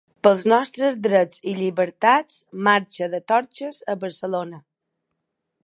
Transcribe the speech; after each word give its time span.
Pels 0.25 0.43
nostres 0.51 0.95
drets 1.07 1.43
i 1.51 1.53
llibertats, 1.59 2.39
marxa 2.69 3.11
de 3.13 3.21
torxes 3.33 3.83
a 3.95 3.97
Barcelona. 4.07 4.61